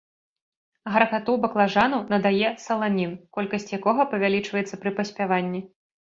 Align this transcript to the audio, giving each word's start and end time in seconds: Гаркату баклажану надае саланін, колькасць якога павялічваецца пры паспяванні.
Гаркату 0.95 1.35
баклажану 1.43 1.99
надае 2.13 2.49
саланін, 2.65 3.13
колькасць 3.39 3.69
якога 3.79 4.09
павялічваецца 4.17 4.75
пры 4.87 4.97
паспяванні. 5.03 5.65